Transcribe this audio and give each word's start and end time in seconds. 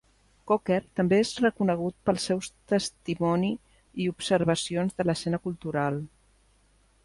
Cocker 0.51 0.77
també 0.99 1.19
és 1.23 1.33
reconegut 1.43 1.97
pel 2.09 2.17
seus 2.23 2.49
testimoni 2.73 3.53
i 4.05 4.09
observacions 4.15 5.01
de 5.03 5.09
l'escena 5.11 5.45
cultural. 5.49 6.05